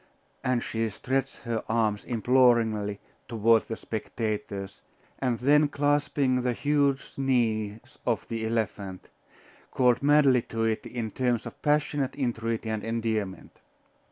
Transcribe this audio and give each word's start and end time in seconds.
And 0.43 0.63
she 0.63 0.89
stretched 0.89 1.41
her 1.43 1.63
arms 1.69 2.03
imploringly 2.05 2.99
toward 3.27 3.67
the 3.67 3.75
spectators, 3.77 4.81
and 5.19 5.37
then 5.37 5.67
clasping 5.67 6.41
the 6.41 6.53
huge 6.53 7.11
knees 7.17 7.99
of 8.03 8.27
the 8.27 8.43
elephant, 8.47 9.09
called 9.69 10.01
madly 10.01 10.41
to 10.41 10.63
it 10.63 10.87
in 10.87 11.11
terms 11.11 11.45
of 11.45 11.61
passionate 11.61 12.15
entreaty 12.17 12.67
and 12.69 12.83
endearment. 12.83 13.59